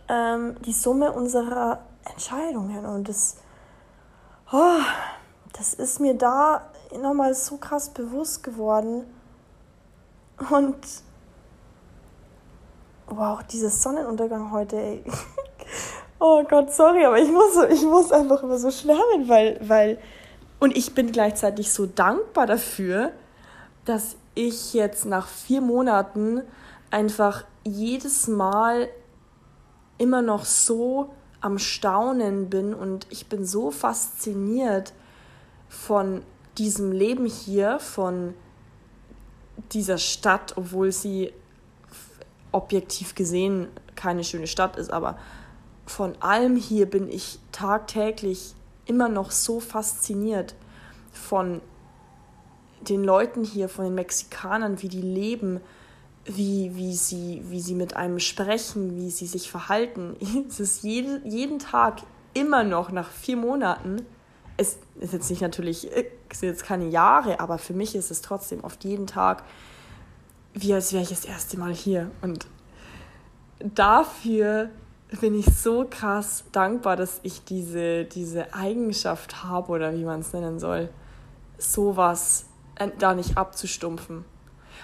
[0.08, 2.84] ähm, die Summe unserer Entscheidungen.
[2.84, 3.36] Und das,
[4.52, 4.80] oh,
[5.56, 9.04] das ist mir da nochmal so krass bewusst geworden.
[10.50, 10.76] Und
[13.06, 15.04] wow, dieses Sonnenuntergang heute, ey.
[16.18, 19.98] oh Gott, sorry, aber ich muss, ich muss einfach immer so schwärmen, weil, weil,
[20.58, 23.12] und ich bin gleichzeitig so dankbar dafür,
[23.84, 26.42] dass ich jetzt nach vier Monaten
[26.90, 28.88] einfach jedes Mal
[30.02, 34.92] immer noch so am Staunen bin und ich bin so fasziniert
[35.68, 36.22] von
[36.58, 38.34] diesem Leben hier, von
[39.72, 41.32] dieser Stadt, obwohl sie
[42.50, 45.18] objektiv gesehen keine schöne Stadt ist, aber
[45.86, 48.54] von allem hier bin ich tagtäglich
[48.86, 50.56] immer noch so fasziniert
[51.12, 51.60] von
[52.80, 55.60] den Leuten hier, von den Mexikanern, wie die leben,
[56.24, 60.16] wie, wie, sie, wie sie mit einem sprechen, wie sie sich verhalten.
[60.48, 62.02] Es ist jede, jeden Tag
[62.34, 64.06] immer noch nach vier Monaten,
[64.56, 65.88] es ist jetzt nicht natürlich,
[66.28, 69.44] es sind jetzt keine Jahre, aber für mich ist es trotzdem oft jeden Tag,
[70.54, 72.10] wie als wäre ich das erste Mal hier.
[72.20, 72.46] Und
[73.58, 74.70] dafür
[75.20, 80.32] bin ich so krass dankbar, dass ich diese, diese Eigenschaft habe oder wie man es
[80.32, 80.88] nennen soll,
[81.58, 84.24] sowas äh, da nicht abzustumpfen.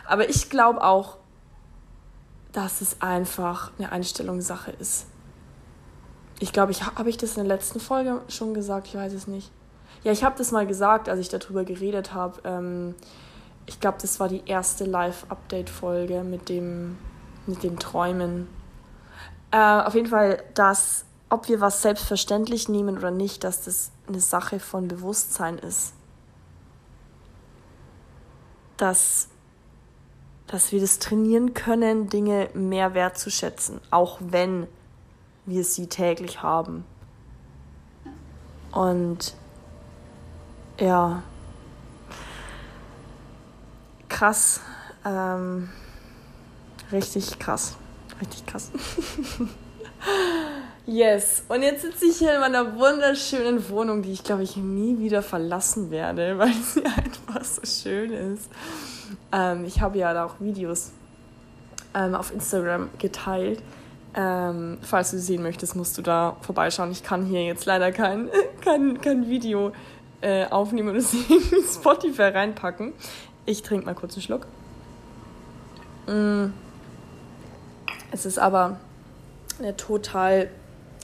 [0.06, 1.18] Aber ich glaube auch,
[2.52, 5.06] dass es einfach eine Einstellungssache ist.
[6.40, 9.26] Ich glaube, ich habe ich das in der letzten Folge schon gesagt, ich weiß es
[9.26, 9.50] nicht.
[10.04, 12.40] Ja, ich habe das mal gesagt, als ich darüber geredet habe.
[12.44, 12.94] Ähm,
[13.66, 16.96] ich glaube, das war die erste Live-Update-Folge mit dem,
[17.46, 18.48] mit dem Träumen.
[19.50, 24.20] Äh, auf jeden Fall, dass, ob wir was selbstverständlich nehmen oder nicht, dass das eine
[24.20, 25.92] Sache von Bewusstsein ist.
[28.76, 29.27] Dass,
[30.48, 34.66] dass wir das trainieren können, Dinge mehr wertzuschätzen, auch wenn
[35.46, 36.84] wir sie täglich haben.
[38.72, 39.34] Und
[40.80, 41.22] ja,
[44.08, 44.60] krass.
[45.04, 45.68] Ähm,
[46.92, 47.76] richtig krass.
[48.20, 48.70] Richtig krass.
[50.86, 51.44] yes.
[51.48, 55.22] Und jetzt sitze ich hier in meiner wunderschönen Wohnung, die ich glaube ich nie wieder
[55.22, 58.48] verlassen werde, weil sie einfach so schön ist.
[59.32, 60.92] Ähm, ich habe ja da auch Videos
[61.94, 63.62] ähm, auf Instagram geteilt
[64.14, 66.90] ähm, falls du sie sehen möchtest, musst du da vorbeischauen.
[66.90, 68.28] Ich kann hier jetzt leider kein,
[68.60, 69.72] kein, kein Video
[70.20, 71.20] äh, aufnehmen und es in
[71.72, 72.94] Spotify reinpacken.
[73.46, 74.46] Ich trinke mal kurz einen Schluck.
[76.06, 76.52] Mm.
[78.10, 78.80] Es ist aber
[79.58, 80.50] eine total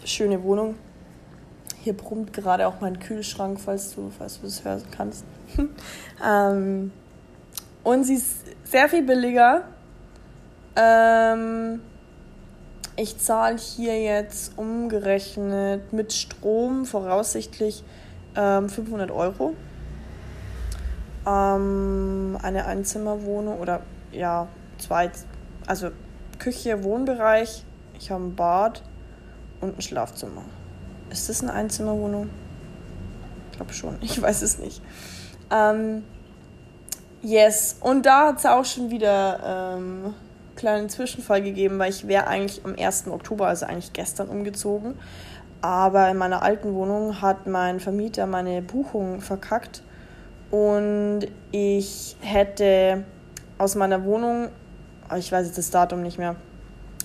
[0.04, 0.74] schöne Wohnung.
[1.82, 5.24] Hier brummt gerade auch mein Kühlschrank, falls du, falls du es hören kannst.
[6.26, 6.92] ähm,
[7.84, 9.68] und sie ist sehr viel billiger.
[10.74, 11.80] Ähm,
[12.96, 17.84] ich zahle hier jetzt umgerechnet mit Strom voraussichtlich
[18.34, 19.54] ähm, 500 Euro.
[21.26, 25.10] Ähm, eine Einzimmerwohnung oder ja, zwei,
[25.66, 25.90] also
[26.38, 27.64] Küche, Wohnbereich.
[27.98, 28.82] Ich habe ein Bad
[29.60, 30.42] und ein Schlafzimmer.
[31.10, 32.30] Ist das eine Einzimmerwohnung?
[33.50, 34.82] Ich glaube schon, ich weiß es nicht.
[35.50, 36.02] Ähm,
[37.24, 40.14] yes, und da hat es auch schon wieder ähm,
[40.54, 43.08] kleinen Zwischenfall gegeben, weil ich wäre eigentlich am 1.
[43.08, 44.94] Oktober, also eigentlich gestern, umgezogen.
[45.60, 49.82] Aber in meiner alten Wohnung hat mein Vermieter meine Buchung verkackt
[50.50, 53.04] und ich hätte
[53.56, 54.50] aus meiner Wohnung,
[55.16, 56.37] ich weiß jetzt das Datum nicht mehr,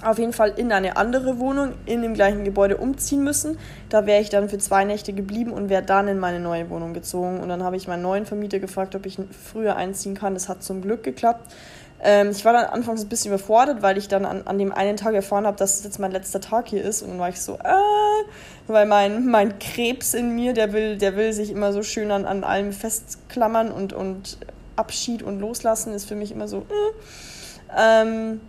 [0.03, 3.57] auf jeden Fall in eine andere Wohnung in dem gleichen Gebäude umziehen müssen.
[3.89, 6.93] Da wäre ich dann für zwei Nächte geblieben und wäre dann in meine neue Wohnung
[6.93, 7.39] gezogen.
[7.39, 10.33] Und dann habe ich meinen neuen Vermieter gefragt, ob ich früher einziehen kann.
[10.33, 11.53] Das hat zum Glück geklappt.
[12.01, 14.95] Ähm, ich war dann anfangs ein bisschen überfordert, weil ich dann an, an dem einen
[14.95, 17.01] Tag erfahren habe, dass es jetzt mein letzter Tag hier ist.
[17.01, 18.23] Und dann war ich so, äh,
[18.67, 22.25] weil mein, mein Krebs in mir, der will, der will sich immer so schön an,
[22.25, 24.37] an allem festklammern und, und
[24.77, 28.01] Abschied und Loslassen ist für mich immer so, äh.
[28.01, 28.39] ähm,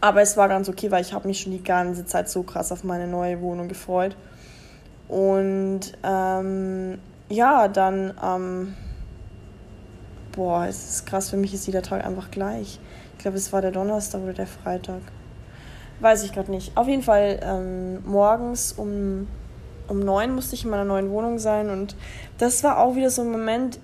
[0.00, 2.72] aber es war ganz okay, weil ich habe mich schon die ganze Zeit so krass
[2.72, 4.16] auf meine neue Wohnung gefreut.
[5.08, 8.74] Und ähm, ja, dann ähm,
[10.32, 12.80] boah, es ist krass, für mich ist jeder Tag einfach gleich.
[13.12, 15.02] Ich glaube, es war der Donnerstag oder der Freitag.
[16.00, 16.76] Weiß ich gerade nicht.
[16.76, 19.26] Auf jeden Fall ähm, morgens um,
[19.88, 21.94] um neun musste ich in meiner neuen Wohnung sein und
[22.38, 23.80] das war auch wieder so ein Moment.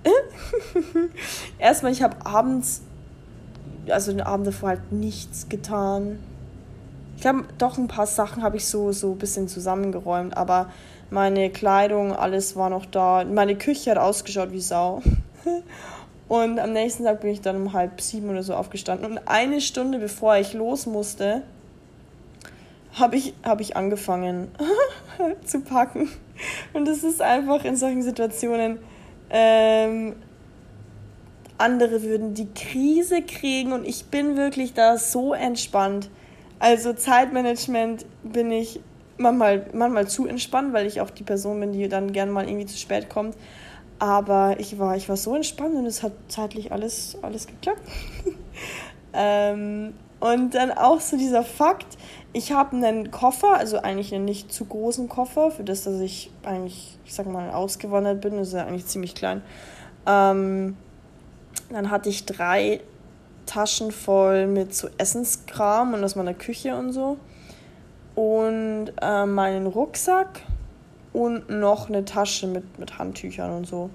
[1.59, 2.81] Erstmal, ich habe abends,
[3.93, 6.19] also den Abend davor halt nichts getan.
[7.15, 10.69] Ich glaube, doch ein paar Sachen habe ich so, so ein bisschen zusammengeräumt, aber
[11.09, 13.23] meine Kleidung, alles war noch da.
[13.23, 15.01] Meine Küche hat ausgeschaut wie Sau.
[16.27, 19.11] Und am nächsten Tag bin ich dann um halb sieben oder so aufgestanden.
[19.13, 21.43] Und eine Stunde bevor ich los musste,
[22.93, 24.49] habe ich, hab ich angefangen
[25.45, 26.09] zu packen.
[26.73, 28.79] Und es ist einfach in solchen Situationen,
[29.29, 30.15] ähm,
[31.57, 36.09] andere würden die Krise kriegen und ich bin wirklich da so entspannt.
[36.59, 38.79] Also Zeitmanagement bin ich
[39.17, 42.65] manchmal, manchmal zu entspannt, weil ich auch die Person bin, die dann gern mal irgendwie
[42.65, 43.35] zu spät kommt.
[43.99, 47.81] Aber ich war, ich war so entspannt und es hat zeitlich alles, alles geklappt.
[49.13, 51.97] ähm, und dann auch so dieser Fakt,
[52.33, 56.31] ich habe einen Koffer, also eigentlich einen nicht zu großen Koffer, für das, dass ich
[56.43, 59.41] eigentlich, ich sag mal, ausgewandert bin, das ist ja eigentlich ziemlich klein.
[60.05, 60.75] Ähm,
[61.69, 62.81] dann hatte ich drei
[63.45, 67.17] Taschen voll mit so Essenskram und aus meiner Küche und so.
[68.15, 70.41] Und äh, meinen Rucksack
[71.13, 73.89] und noch eine Tasche mit, mit Handtüchern und so.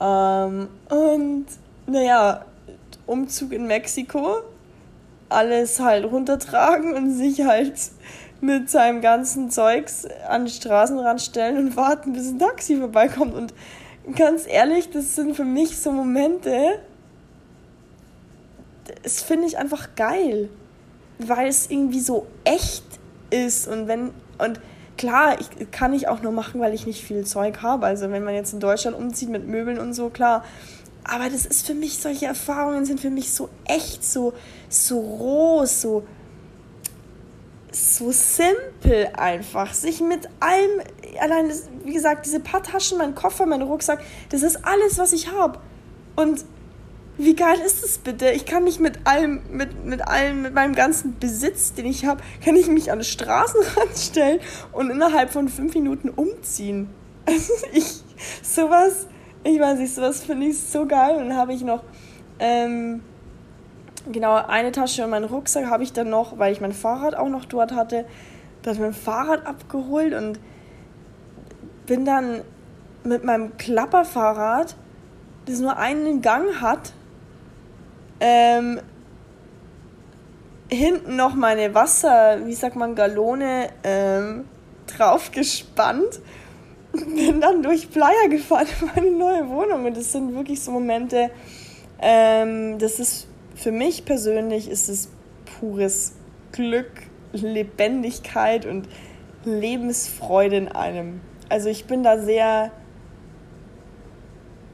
[0.00, 1.46] Ähm, und
[1.86, 2.44] naja,
[3.06, 4.38] Umzug in Mexiko,
[5.28, 7.74] alles halt runtertragen und sich halt
[8.40, 13.34] mit seinem ganzen Zeugs an den Straßenrand stellen und warten, bis ein Taxi vorbeikommt.
[13.34, 13.54] Und
[14.14, 16.80] ganz ehrlich, das sind für mich so Momente,
[19.02, 20.48] das finde ich einfach geil,
[21.18, 22.84] weil es irgendwie so echt
[23.30, 24.60] ist und wenn und
[24.96, 27.86] klar, ich kann ich auch nur machen, weil ich nicht viel Zeug habe.
[27.86, 30.44] Also wenn man jetzt in Deutschland umzieht mit Möbeln und so, klar.
[31.04, 34.32] Aber das ist für mich, solche Erfahrungen sind für mich so echt, so,
[34.68, 36.04] so roh, so,
[37.74, 39.72] so simpel einfach.
[39.74, 40.70] Sich mit allem,
[41.20, 41.52] allein,
[41.84, 44.00] wie gesagt, diese paar Taschen, mein Koffer, mein Rucksack,
[44.30, 45.58] das ist alles, was ich habe.
[46.16, 46.44] Und
[47.18, 48.30] wie geil ist das bitte?
[48.30, 52.22] Ich kann mich mit allem, mit, mit allem, mit meinem ganzen Besitz, den ich habe,
[52.44, 54.40] kann ich mich an den Straßenrand stellen
[54.72, 56.88] und innerhalb von fünf Minuten umziehen.
[57.24, 58.02] Also ich,
[58.42, 59.06] sowas,
[59.44, 61.14] ich weiß nicht, sowas finde ich so geil.
[61.16, 61.84] Und dann habe ich noch,
[62.40, 63.00] ähm,
[64.10, 67.28] genau, eine Tasche und meinen Rucksack habe ich dann noch, weil ich mein Fahrrad auch
[67.28, 68.04] noch dort hatte,
[68.62, 70.38] das mein Fahrrad abgeholt und
[71.86, 72.42] bin dann
[73.04, 74.76] mit meinem Klapperfahrrad,
[75.46, 76.92] das nur einen Gang hat,
[78.20, 78.80] ähm,
[80.68, 84.44] hinten noch meine Wasser, wie sagt man, Galone ähm,
[84.86, 86.20] drauf gespannt.
[86.92, 89.86] Bin dann durch Playa gefahren in meine neue Wohnung.
[89.86, 91.30] Und das sind wirklich so Momente,
[92.00, 93.28] ähm, das ist
[93.62, 95.08] für mich persönlich ist es
[95.60, 96.14] pures
[96.50, 96.90] Glück,
[97.32, 98.88] Lebendigkeit und
[99.44, 101.20] Lebensfreude in einem.
[101.48, 102.72] Also ich bin da sehr,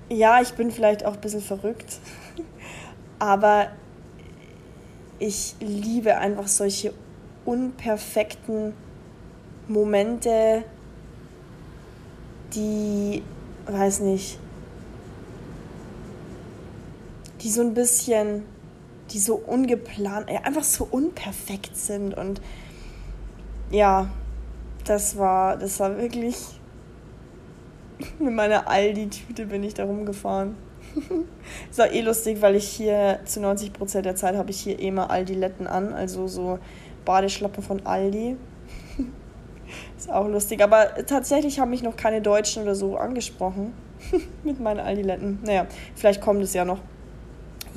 [0.08, 1.98] ja, ich bin vielleicht auch ein bisschen verrückt.
[3.18, 3.68] Aber
[5.18, 6.94] ich liebe einfach solche
[7.44, 8.72] unperfekten
[9.66, 10.64] Momente,
[12.54, 13.22] die,
[13.66, 14.38] weiß nicht,
[17.42, 18.44] die so ein bisschen,
[19.10, 22.14] die so ungeplant, einfach so unperfekt sind.
[22.16, 22.40] Und
[23.70, 24.10] ja,
[24.84, 26.36] das war, das war wirklich,
[28.18, 30.56] mit meiner Aldi-Tüte bin ich da rumgefahren.
[31.70, 34.90] ist auch eh lustig, weil ich hier zu 90% der Zeit habe ich hier eh
[34.90, 36.58] mal Aldi-Letten an, also so
[37.04, 38.36] Badeschlappen von Aldi.
[39.96, 43.72] ist auch lustig, aber tatsächlich haben mich noch keine Deutschen oder so angesprochen
[44.44, 45.40] mit meinen Aldi-Letten.
[45.44, 46.80] Naja, vielleicht kommt es ja noch.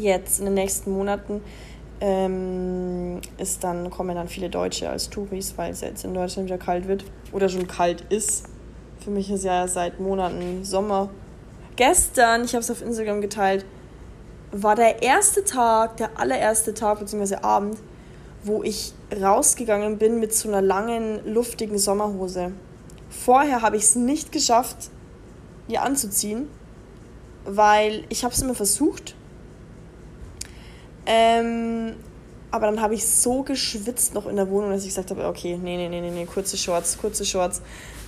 [0.01, 1.41] Jetzt in den nächsten Monaten
[1.99, 6.57] ähm, ist dann, kommen dann viele Deutsche als Touris, weil es jetzt in Deutschland wieder
[6.57, 8.45] kalt wird oder schon kalt ist.
[9.03, 11.11] Für mich ist ja seit Monaten Sommer
[11.75, 13.63] gestern, ich habe es auf Instagram geteilt,
[14.51, 17.35] war der erste Tag, der allererste Tag bzw.
[17.43, 17.77] Abend,
[18.43, 22.53] wo ich rausgegangen bin mit so einer langen, luftigen Sommerhose.
[23.11, 24.89] Vorher habe ich es nicht geschafft,
[25.69, 26.47] die anzuziehen,
[27.45, 29.15] weil ich habe es immer versucht.
[31.05, 31.95] Ähm,
[32.51, 35.57] aber dann habe ich so geschwitzt noch in der Wohnung, dass ich gesagt habe, okay,
[35.61, 37.61] nee, nee, nee, nee, kurze Shorts, kurze Shorts.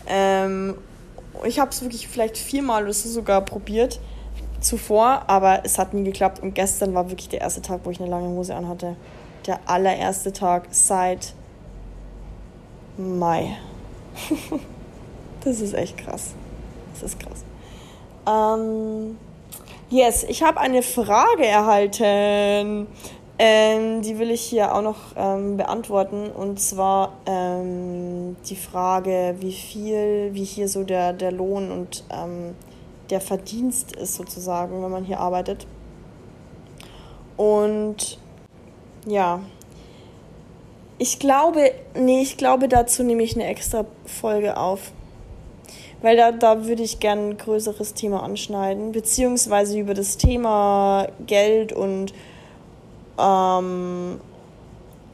[0.06, 0.76] Ähm,
[1.46, 4.00] ich habe es wirklich vielleicht viermal oder so sogar probiert
[4.60, 6.42] zuvor, aber es hat nie geklappt.
[6.42, 8.96] Und gestern war wirklich der erste Tag, wo ich eine lange Hose anhatte.
[9.48, 11.34] Der allererste Tag seit
[12.98, 13.58] Mai.
[15.44, 16.34] das ist echt krass.
[16.94, 17.44] Das ist krass.
[18.28, 19.18] Ähm,
[19.94, 22.88] yes, ich habe eine Frage erhalten.
[23.40, 26.30] Ähm, die will ich hier auch noch ähm, beantworten.
[26.30, 32.56] Und zwar ähm, die Frage, wie viel, wie hier so der, der Lohn und ähm,
[33.10, 35.68] der Verdienst ist sozusagen, wenn man hier arbeitet.
[37.38, 38.20] Und
[39.06, 39.42] ja,
[40.98, 44.92] ich glaube, nee, ich glaube, dazu nehme ich eine extra Folge auf.
[46.04, 51.72] Weil da, da würde ich gerne ein größeres Thema anschneiden, beziehungsweise über das Thema Geld
[51.72, 52.14] und
[53.18, 54.20] ähm,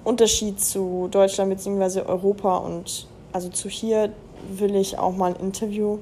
[0.04, 2.02] Unterschied zu Deutschland bzw.
[2.02, 4.12] Europa und also zu hier
[4.50, 6.00] will ich auch mal ein Interview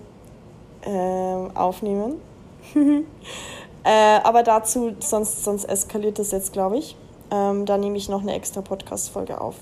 [0.84, 2.22] äh, aufnehmen.
[3.84, 3.90] äh,
[4.24, 6.96] aber dazu, sonst, sonst eskaliert das jetzt, glaube ich.
[7.30, 9.56] Ähm, da nehme ich noch eine extra Podcast-Folge auf.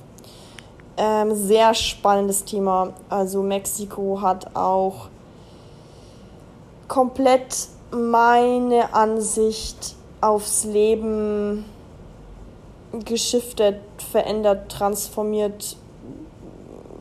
[0.97, 2.93] Ähm, sehr spannendes Thema.
[3.09, 5.09] Also Mexiko hat auch
[6.87, 11.65] komplett meine Ansicht aufs Leben
[13.03, 13.79] geschiftet,
[14.11, 15.77] verändert, transformiert,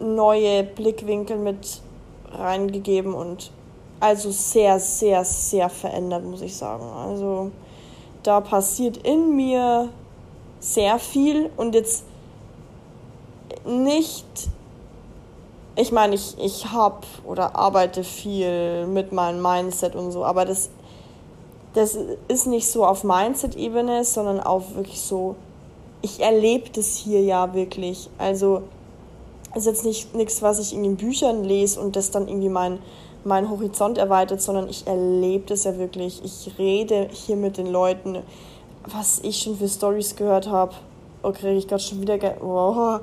[0.00, 1.80] neue Blickwinkel mit
[2.32, 3.50] reingegeben und
[4.00, 6.84] also sehr, sehr, sehr verändert, muss ich sagen.
[6.84, 7.50] Also
[8.22, 9.88] da passiert in mir
[10.60, 12.04] sehr viel und jetzt
[13.64, 14.26] nicht,
[15.76, 20.70] ich meine, ich, ich habe oder arbeite viel mit meinem Mindset und so, aber das,
[21.74, 21.98] das
[22.28, 25.36] ist nicht so auf Mindset-Ebene, sondern auf wirklich so
[26.04, 28.10] ich erlebe das hier ja wirklich.
[28.18, 28.62] Also
[29.54, 32.78] ist jetzt nicht nichts, was ich in den Büchern lese und das dann irgendwie mein,
[33.24, 36.20] mein Horizont erweitert, sondern ich erlebe das ja wirklich.
[36.22, 38.18] Ich rede hier mit den Leuten,
[38.86, 40.74] was ich schon für Stories gehört habe.
[41.22, 43.00] Oh, kriege ich gerade schon wieder, wow,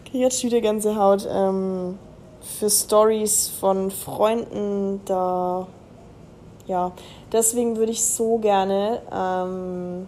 [0.19, 1.27] jetzt wieder ganze Haut.
[1.29, 1.97] Ähm,
[2.41, 5.67] für Stories von Freunden, da,
[6.65, 6.91] ja,
[7.31, 10.07] deswegen würde ich so gerne, ähm,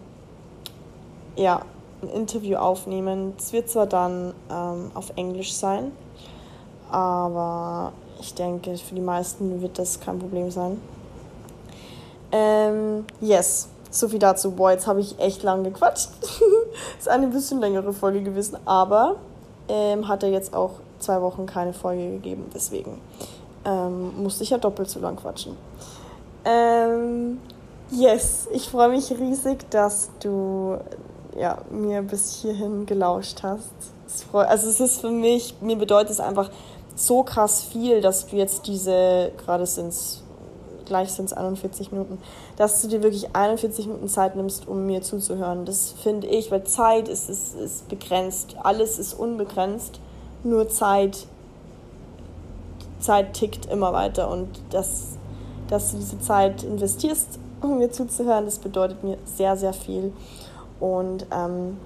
[1.35, 1.61] ja,
[2.01, 3.33] ein Interview aufnehmen.
[3.37, 5.91] Es wird zwar dann ähm, auf Englisch sein,
[6.91, 10.81] aber ich denke, für die meisten wird das kein Problem sein.
[12.31, 14.51] Ähm, yes, so viel dazu.
[14.51, 16.09] Boah, jetzt habe ich echt lang gequatscht.
[16.99, 19.17] ist eine bisschen längere Folge gewesen, aber
[19.67, 23.01] ähm, hat er jetzt auch zwei Wochen keine Folge gegeben, deswegen
[23.65, 25.55] ähm, musste ich ja doppelt so lang quatschen.
[26.45, 27.39] Ähm,
[27.91, 30.77] yes, ich freue mich riesig, dass du
[31.37, 33.73] ja, mir bis hierhin gelauscht hast.
[34.31, 36.51] Also es ist für mich, mir bedeutet es einfach
[36.95, 40.22] so krass viel, dass du jetzt diese, gerade sind es,
[40.85, 42.19] gleich sind es 41 Minuten,
[42.57, 45.65] dass du dir wirklich 41 Minuten Zeit nimmst, um mir zuzuhören.
[45.65, 48.55] Das finde ich, weil Zeit ist, ist, ist begrenzt.
[48.61, 49.99] Alles ist unbegrenzt.
[50.43, 51.27] Nur Zeit,
[52.99, 55.17] Zeit tickt immer weiter und das,
[55.69, 60.11] dass du diese Zeit investierst, um mir zuzuhören, das bedeutet mir sehr, sehr viel.
[60.79, 61.77] Und ähm,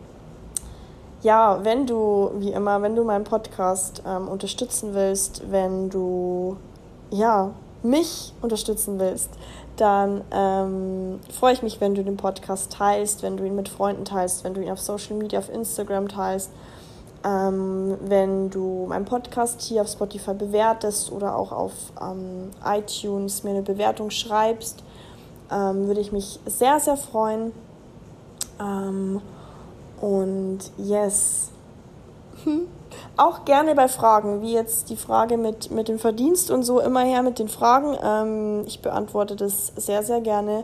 [1.22, 6.58] ja, wenn du, wie immer, wenn du meinen Podcast ähm, unterstützen willst, wenn du
[7.12, 7.52] ja,
[7.84, 9.30] mich unterstützen willst,
[9.78, 14.06] dann ähm, freue ich mich, wenn du den Podcast teilst, wenn du ihn mit Freunden
[14.06, 16.52] teilst, wenn du ihn auf Social Media, auf Instagram teilst,
[17.24, 23.52] ähm, wenn du meinen Podcast hier auf Spotify bewertest oder auch auf ähm, iTunes mir
[23.52, 24.84] eine Bewertung schreibst,
[25.52, 27.52] ähm, würde ich mich sehr, sehr freuen.
[28.60, 29.22] Ähm,
[30.02, 31.52] und yes.
[33.18, 37.02] Auch gerne bei Fragen, wie jetzt die Frage mit, mit dem Verdienst und so, immer
[37.02, 37.98] her mit den Fragen.
[38.04, 40.64] Ähm, ich beantworte das sehr, sehr gerne.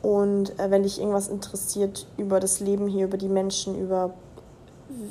[0.00, 4.10] Und äh, wenn dich irgendwas interessiert über das Leben hier, über die Menschen, über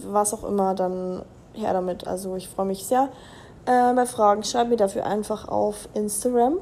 [0.06, 1.24] was auch immer, dann
[1.54, 2.08] her damit.
[2.08, 3.10] Also ich freue mich sehr
[3.66, 4.44] äh, bei Fragen.
[4.44, 6.58] Schreib mir dafür einfach auf Instagram.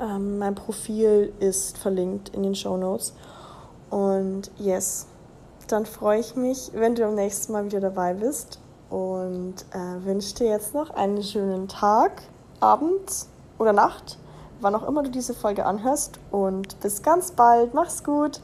[0.00, 3.14] Ähm, mein Profil ist verlinkt in den Show Notes.
[3.90, 5.06] Und yes,
[5.68, 8.58] dann freue ich mich, wenn du am nächsten Mal wieder dabei bist
[8.90, 12.22] und äh, wünsche dir jetzt noch einen schönen Tag,
[12.60, 13.26] Abend
[13.58, 14.18] oder Nacht,
[14.60, 16.18] wann auch immer du diese Folge anhörst.
[16.30, 17.74] Und bis ganz bald.
[17.74, 18.40] Mach's gut.